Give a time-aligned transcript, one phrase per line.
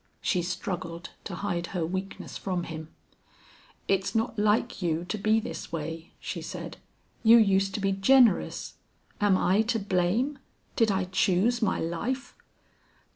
[0.19, 2.89] She struggled to hide her weakness from him.
[3.87, 6.77] "It's not like you to be this way," she said.
[7.21, 8.73] "You used to be generous.
[9.21, 10.39] Am I to blame?
[10.75, 12.35] Did I choose my life?"